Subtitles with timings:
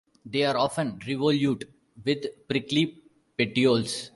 [0.25, 1.65] They are often revolute,
[2.03, 3.03] with prickly
[3.37, 4.09] petioles.